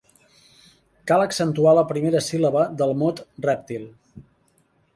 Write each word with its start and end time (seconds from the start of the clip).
Cal 1.11 1.23
accentuar 1.25 1.75
la 1.79 1.83
primera 1.91 2.23
síl·laba 2.29 2.65
del 2.81 2.97
mot 3.05 3.25
"rèptil". 3.49 3.87